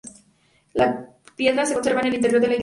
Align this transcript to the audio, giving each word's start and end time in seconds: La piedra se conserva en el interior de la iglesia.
La 0.73 1.15
piedra 1.35 1.63
se 1.63 1.75
conserva 1.75 2.01
en 2.01 2.07
el 2.07 2.15
interior 2.15 2.41
de 2.41 2.47
la 2.47 2.53
iglesia. 2.55 2.59